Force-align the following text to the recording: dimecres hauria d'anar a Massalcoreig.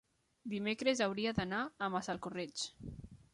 dimecres 0.53 1.03
hauria 1.07 1.33
d'anar 1.41 1.59
a 1.65 1.91
Massalcoreig. 1.97 2.65